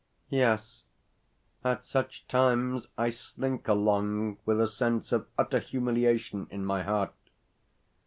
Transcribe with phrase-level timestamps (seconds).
[0.31, 0.81] Yes,
[1.63, 7.13] at such times I slink along with a sense of utter humiliation in my heart.